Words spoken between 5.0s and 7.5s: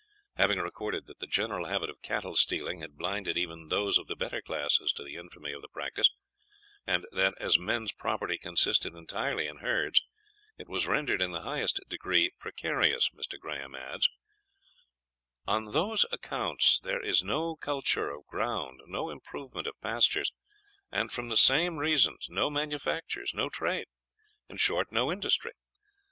the infamy of the practice, and that